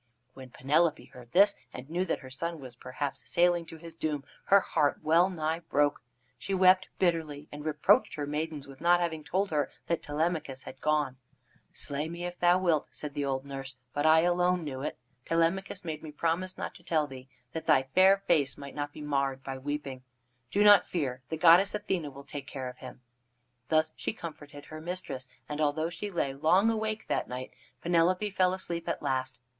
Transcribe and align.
When 0.33 0.49
Penelope 0.49 1.05
heard 1.13 1.31
this, 1.31 1.53
and 1.71 1.87
knew 1.87 2.05
that 2.05 2.21
her 2.21 2.31
son 2.31 2.59
was 2.59 2.73
perhaps 2.73 3.29
sailing 3.29 3.67
to 3.67 3.77
his 3.77 3.93
doom, 3.93 4.23
her 4.45 4.59
heart 4.59 5.01
well 5.03 5.29
nigh 5.29 5.59
broke. 5.59 6.01
She 6.39 6.55
wept 6.55 6.87
bitterly, 6.97 7.47
and 7.51 7.63
reproached 7.63 8.15
her 8.15 8.25
maidens 8.25 8.67
with 8.67 8.81
not 8.81 8.99
having 8.99 9.23
told 9.23 9.51
her 9.51 9.69
that 9.85 10.01
Telemachus 10.01 10.63
had 10.63 10.81
gone. 10.81 11.17
"Slay 11.71 12.09
me 12.09 12.25
if 12.25 12.39
thou 12.39 12.57
wilt," 12.57 12.87
said 12.89 13.13
the 13.13 13.25
old 13.25 13.45
nurse, 13.45 13.75
"but 13.93 14.07
I 14.07 14.21
alone 14.21 14.63
knew 14.63 14.81
it. 14.81 14.97
Telemachus 15.25 15.85
made 15.85 16.01
me 16.01 16.11
promise 16.11 16.57
not 16.57 16.73
to 16.73 16.83
tell 16.83 17.05
thee, 17.05 17.29
that 17.53 17.67
thy 17.67 17.83
fair 17.93 18.17
face 18.25 18.57
might 18.57 18.73
not 18.73 18.91
be 18.93 19.01
marred 19.01 19.43
by 19.43 19.59
weeping. 19.59 20.01
Do 20.49 20.63
not 20.63 20.87
fear, 20.87 21.21
the 21.29 21.37
goddess 21.37 21.75
Athene 21.75 22.11
will 22.11 22.23
take 22.23 22.47
care 22.47 22.67
of 22.69 22.77
him." 22.79 23.01
Thus 23.69 23.91
she 23.95 24.13
comforted 24.13 24.65
her 24.65 24.81
mistress, 24.81 25.27
and 25.47 25.61
although 25.61 25.91
she 25.91 26.09
lay 26.09 26.33
long 26.33 26.71
awake 26.71 27.05
that 27.07 27.27
night, 27.27 27.51
Penelope 27.81 28.31
fell 28.31 28.51
asleep 28.55 28.89
at 28.89 29.03
last. 29.03 29.37